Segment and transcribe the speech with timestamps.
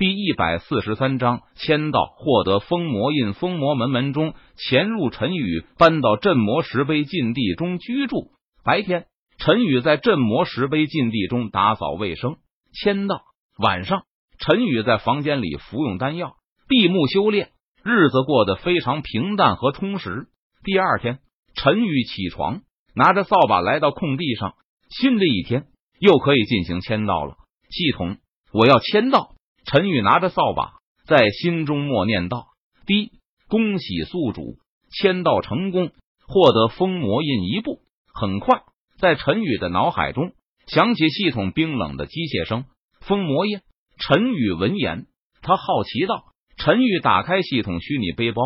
[0.00, 3.34] 第一百四十三章签到，获得封魔印。
[3.34, 8.30] 封魔门门中潜入陈宇，搬到镇魔石碑禁地中居住。
[8.64, 12.36] 白天，陈宇在镇魔石碑禁地中打扫卫生、
[12.72, 13.20] 签到。
[13.58, 14.04] 晚上，
[14.38, 16.36] 陈宇在房间里服用丹药，
[16.66, 17.50] 闭目修炼，
[17.84, 20.28] 日子过得非常平淡和充实。
[20.64, 21.18] 第二天，
[21.54, 22.62] 陈宇起床，
[22.94, 24.54] 拿着扫把来到空地上。
[24.88, 25.66] 新的一天
[25.98, 27.34] 又可以进行签到了。
[27.68, 28.16] 系统，
[28.54, 29.34] 我要签到。
[29.72, 32.48] 陈宇拿着扫把，在心中默念道
[32.86, 33.12] ：“第一，
[33.46, 34.56] 恭喜宿主
[34.90, 35.92] 签到成功，
[36.26, 37.78] 获得封魔印一步。”
[38.12, 38.62] 很快，
[38.98, 40.32] 在陈宇的脑海中
[40.66, 42.64] 响起系统冰冷的机械声
[43.06, 43.60] ：“封魔印。”
[43.96, 45.06] 陈宇闻言，
[45.40, 46.24] 他好奇道
[46.58, 48.42] ：“陈宇，打开系统虚拟背包，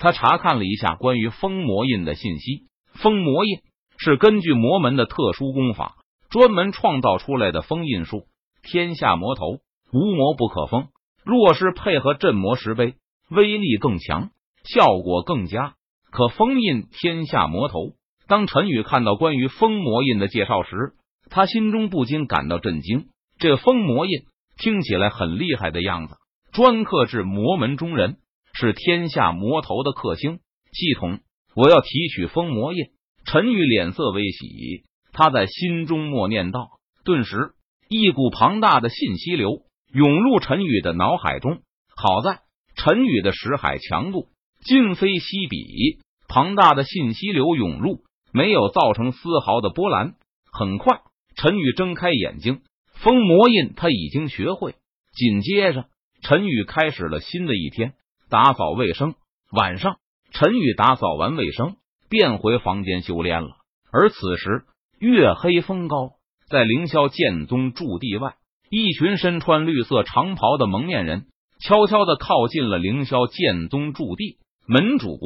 [0.00, 2.64] 他查看了一下关于封魔印的信息。
[2.94, 3.60] 封魔印
[3.96, 5.98] 是根据魔门的特殊功法
[6.30, 8.24] 专门创造出来的封印术，
[8.64, 9.58] 天下魔头。”
[9.94, 10.88] 无魔不可封，
[11.24, 12.96] 若是配合镇魔石碑，
[13.30, 14.30] 威力更强，
[14.64, 15.76] 效果更佳，
[16.10, 17.92] 可封印天下魔头。
[18.26, 20.94] 当陈宇看到关于封魔印的介绍时，
[21.30, 23.06] 他心中不禁感到震惊。
[23.38, 24.10] 这封魔印
[24.58, 26.16] 听起来很厉害的样子，
[26.52, 28.16] 专克制魔门中人，
[28.52, 30.40] 是天下魔头的克星。
[30.72, 31.20] 系统，
[31.54, 32.86] 我要提取封魔印。
[33.26, 34.82] 陈宇脸色微喜，
[35.12, 36.70] 他在心中默念道。
[37.04, 37.52] 顿时，
[37.88, 39.62] 一股庞大的信息流。
[39.94, 41.62] 涌入陈宇的脑海中，
[41.94, 42.40] 好在
[42.74, 44.26] 陈宇的识海强度
[44.64, 50.14] 今非昔比，庞大的信息流涌入，没有造成丝毫的波澜。
[50.50, 51.02] 很快，
[51.36, 52.62] 陈宇睁开眼睛，
[52.94, 54.74] 封魔印他已经学会。
[55.12, 55.84] 紧接着，
[56.22, 57.92] 陈宇开始了新的一天，
[58.28, 59.14] 打扫卫生。
[59.52, 59.98] 晚上，
[60.32, 61.76] 陈宇打扫完卫生，
[62.08, 63.50] 便回房间修炼了。
[63.92, 64.64] 而此时，
[64.98, 66.14] 月黑风高，
[66.50, 68.34] 在凌霄剑宗驻地外。
[68.76, 71.26] 一群身穿绿色长袍的蒙面人
[71.60, 75.16] 悄悄的靠近了凌霄剑宗驻地门主。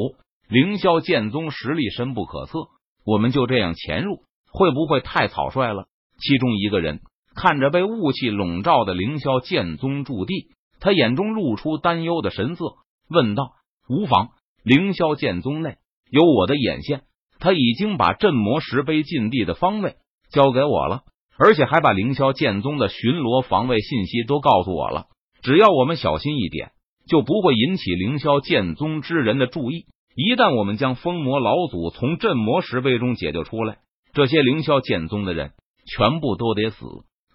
[0.51, 2.59] 凌霄剑宗实力深不可测，
[3.07, 4.21] 我们就这样潜入，
[4.53, 5.87] 会不会太草率了？
[6.21, 7.01] 其中一个人
[7.35, 12.77] 看着被雾气笼罩的凌霄剑宗驻地，他眼中露出担忧的神色，
[13.09, 13.53] 问道
[13.89, 14.29] ：“无妨，
[14.63, 15.77] 凌霄剑宗内
[16.11, 17.03] 有我的眼线，
[17.39, 19.97] 他已经把镇魔石碑禁地的方位
[20.31, 21.01] 交给我了。”
[21.39, 25.07] 而且还把凌霄剑宗的巡逻防卫信息都告诉我了。
[25.43, 26.73] 只要我们小心一点，
[27.09, 29.87] 就不会引起凌霄剑宗之人的注意。
[30.15, 33.79] 一旦我们将封魔老祖从镇魔石碑中解救出来，
[34.13, 35.53] 这些凌霄剑宗的人
[35.87, 36.85] 全部都得死。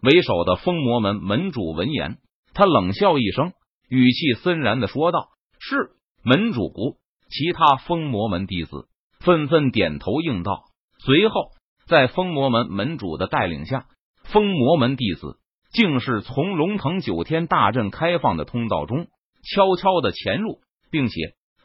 [0.02, 2.18] 为首的封魔门门主闻言，
[2.54, 3.54] 他冷笑一声，
[3.90, 5.92] 语气森然的说道：“是
[6.24, 6.98] 门主。”
[7.32, 8.88] 其他封魔门弟子
[9.22, 10.66] 纷纷点头应道。
[11.00, 11.50] 随后，
[11.88, 13.86] 在封魔门门主的带领下。
[14.24, 15.38] 封魔门弟子
[15.74, 19.08] 竟是从龙腾九天大阵开放的通道中
[19.44, 21.14] 悄悄的潜入，并且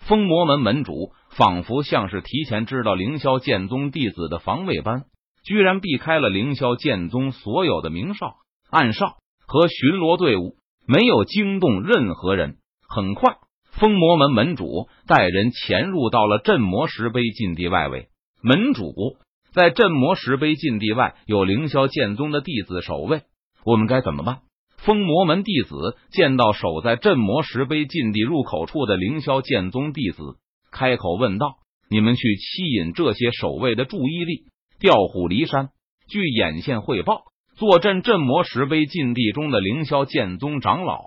[0.00, 5.04] 封魔门门主仿佛像是提前知道凌霄剑宗弟子的防卫般，
[5.44, 8.34] 居然避开了凌霄剑宗所有的明哨、
[8.70, 12.56] 暗哨和巡逻队伍，没有惊动任何人。
[12.88, 13.36] 很快，
[13.70, 18.08] 封魔门门主带人潜入到了镇魔石碑禁地外围，
[18.42, 19.16] 门主。
[19.58, 23.22] 在镇魔石碑禁地外有凌霄剑宗的弟子守卫，
[23.64, 24.38] 我们该怎么办？
[24.76, 30.22] 封魔门弟子见到守在镇魔石碑禁地入口处的凌霄剑宗弟子，
[30.70, 31.56] 开口问道
[31.90, 34.44] ：“你们去吸引这些守卫的注意力，
[34.78, 35.70] 调虎离山。”
[36.08, 37.22] 据眼线汇报，
[37.56, 41.02] 坐镇镇魔石碑禁地中的凌霄剑宗长老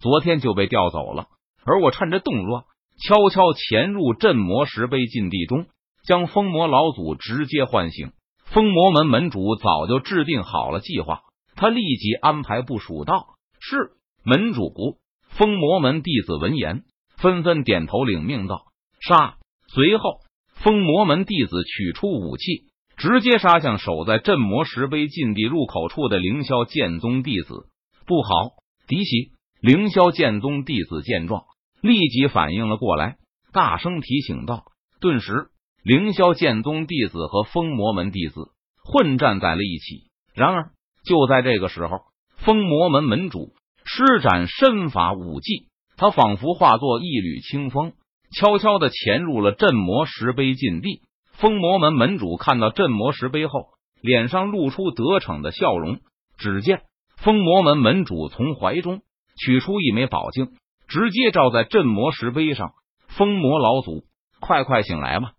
[0.00, 1.26] 昨天就被调走了，
[1.66, 2.64] 而我趁着动乱，
[3.06, 5.66] 悄悄潜入镇魔石碑禁地中。
[6.06, 8.12] 将封魔老祖直接唤醒。
[8.44, 11.20] 封魔门门主早就制定好了计划，
[11.56, 13.26] 他立即安排部署道
[13.60, 13.92] ：“是
[14.24, 14.98] 门主。”
[15.30, 16.82] 封魔门弟子闻言
[17.16, 18.64] 纷纷点头领命道
[19.00, 19.36] ：“杀！”
[19.72, 20.18] 随后，
[20.56, 22.66] 封魔门弟子取出武器，
[22.98, 27.68] 直接杀向守在镇魔石碑禁地入口处的凌霄剑宗弟子。
[28.04, 28.50] 不好，
[28.86, 29.30] 敌袭！
[29.62, 31.44] 凌霄剑宗弟子见状，
[31.80, 33.16] 立即反应了过来，
[33.52, 34.64] 大声提醒道
[35.00, 35.46] ：“顿时。”
[35.82, 38.52] 凌霄剑宗弟子和封魔门弟子
[38.84, 40.10] 混战在了一起。
[40.32, 40.70] 然而，
[41.04, 42.02] 就在这个时候，
[42.36, 43.52] 封魔门门主
[43.84, 47.94] 施展身法武技，他仿佛化作一缕清风，
[48.30, 51.02] 悄悄的潜入了镇魔石碑禁地。
[51.32, 53.70] 封魔门门主看到镇魔石碑后，
[54.00, 55.98] 脸上露出得逞的笑容。
[56.38, 56.82] 只见
[57.16, 59.02] 封魔门门主从怀中
[59.36, 60.52] 取出一枚宝镜，
[60.86, 62.70] 直接照在镇魔石碑上。
[63.08, 64.04] 封魔老祖，
[64.40, 65.32] 快快醒来吧！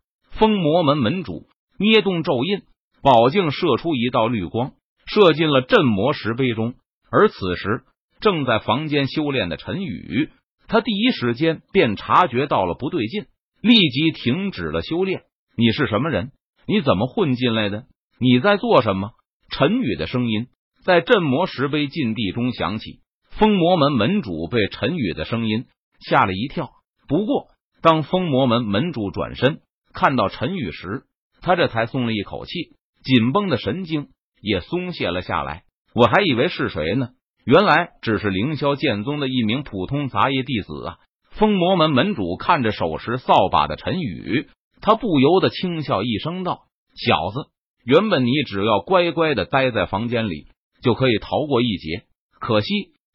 [0.44, 1.48] 封魔门门主
[1.80, 2.64] 捏动咒印，
[3.02, 4.74] 宝镜射出一道绿光，
[5.06, 6.74] 射进了镇魔石碑中。
[7.10, 7.84] 而此时，
[8.20, 10.32] 正在房间修炼的陈宇，
[10.68, 13.24] 他第一时间便察觉到了不对劲，
[13.62, 15.22] 立即停止了修炼。
[15.56, 16.34] 你是什么人？
[16.68, 17.86] 你怎么混进来的？
[18.20, 19.12] 你在做什么？
[19.50, 20.48] 陈宇的声音
[20.84, 23.00] 在镇魔石碑禁地中响起。
[23.30, 25.68] 封魔门门主被陈宇的声音
[26.02, 26.70] 吓了一跳。
[27.08, 27.48] 不过，
[27.82, 29.62] 当封魔门门主转身
[29.94, 31.04] 看到陈宇时，
[31.42, 34.08] 他这才松了一口气，紧绷的神经
[34.42, 35.64] 也松懈了下来。
[35.94, 37.10] 我还以为是谁呢，
[37.46, 40.98] 原来只是凌霄剑宗的一名普通杂役弟子啊！
[41.30, 44.48] 封魔门门主看着手持扫把的陈宇，
[44.82, 46.66] 他不由得轻笑一声道
[46.96, 47.50] ：“小子，
[47.84, 50.48] 原本你只要乖乖的待在房间里，
[50.84, 52.04] 就可以逃过一劫。
[52.40, 52.68] 可惜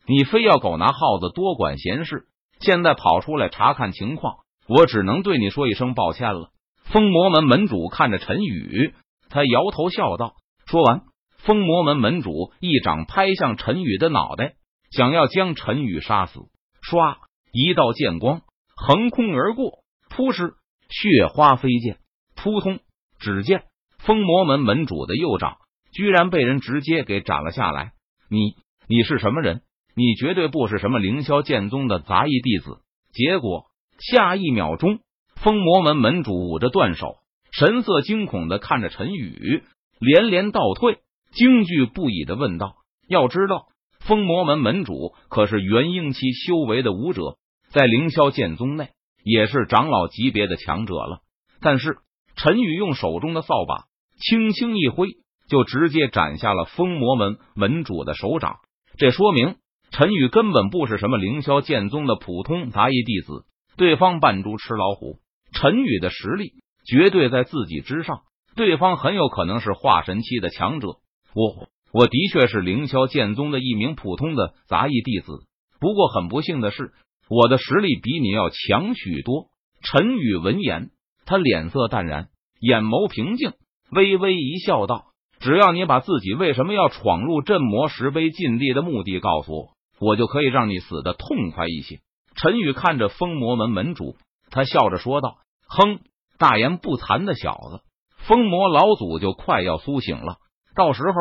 [0.06, 2.26] 你非要狗拿耗子，多管闲事，
[2.60, 4.38] 现在跑出来查看情况，
[4.68, 6.50] 我只能对你说一声抱歉了。”
[6.90, 8.94] 封魔门门主看着陈宇，
[9.28, 10.34] 他摇头笑道。
[10.66, 11.02] 说完，
[11.36, 14.54] 封魔门门主一掌拍向陈宇的脑袋，
[14.90, 16.40] 想要将陈宇杀死。
[16.82, 17.16] 唰，
[17.52, 18.40] 一道剑光
[18.74, 20.54] 横空而过，扑哧，
[20.88, 21.98] 血花飞溅。
[22.34, 22.80] 扑通，
[23.18, 23.64] 只见
[23.98, 25.58] 封魔门门主的右掌
[25.92, 27.92] 居然被人直接给斩了下来。
[28.30, 28.54] 你，
[28.88, 29.60] 你是什么人？
[29.94, 32.78] 你绝对不是什么凌霄剑宗的杂役弟子。
[33.12, 33.66] 结果，
[33.98, 35.00] 下一秒钟。
[35.48, 37.20] 封魔门门主捂着断手，
[37.52, 39.62] 神色惊恐的看着陈宇，
[39.98, 40.98] 连连倒退，
[41.32, 42.74] 惊惧不已的问道
[43.08, 43.68] ：“要知道，
[43.98, 47.38] 封魔门门主可是元婴期修为的武者，
[47.70, 48.90] 在凌霄剑宗内
[49.24, 51.20] 也是长老级别的强者了。”
[51.62, 51.96] 但是
[52.36, 53.84] 陈宇用手中的扫把
[54.20, 55.08] 轻轻一挥，
[55.48, 58.56] 就直接斩下了封魔门门主的手掌。
[58.98, 59.56] 这说明
[59.92, 63.46] 陈宇根本不是什么凌霄剑宗的普通杂役弟子，
[63.78, 65.20] 对方扮猪吃老虎。
[65.52, 66.52] 陈宇的实力
[66.86, 68.20] 绝对在自己之上，
[68.54, 70.88] 对方很有可能是化神期的强者。
[71.34, 75.44] 我我的确是凌霄剑宗的一名普通的杂役弟子，
[75.80, 76.92] 不过很不幸的是，
[77.28, 79.46] 我的实力比你要强许多。
[79.82, 80.90] 陈宇闻言，
[81.24, 82.28] 他脸色淡然，
[82.60, 83.52] 眼眸平静，
[83.90, 85.06] 微微一笑，道
[85.40, 89.68] ：“只要你把自己为什么要闯入镇魔石碑禁地的目的告诉我，
[90.00, 92.00] 我就可以让你死的痛快一些。”
[92.34, 94.16] 陈宇看着封魔门门主。
[94.58, 95.36] 他笑着说道
[95.70, 96.00] ：“哼，
[96.36, 97.80] 大言不惭的小子，
[98.26, 100.38] 风魔老祖就快要苏醒了，
[100.74, 101.12] 到时候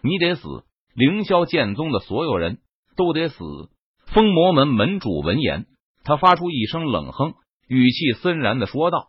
[0.00, 0.62] 你得死，
[0.94, 2.58] 凌霄剑宗的所有人
[2.96, 3.42] 都得死。”
[4.06, 5.66] 风魔门门主闻言，
[6.04, 7.34] 他发出一声冷哼，
[7.66, 9.08] 语气森然的说道：“